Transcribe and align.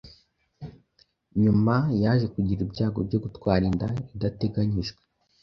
Nyuma 1.43 1.75
yaje 2.03 2.25
kugira 2.33 2.59
ibyago 2.65 2.99
byo 3.07 3.19
gutwara 3.23 3.63
inda 3.71 3.87
idateganyijwe, 4.15 4.99